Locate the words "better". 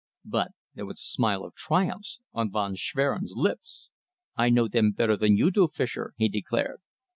4.93-5.15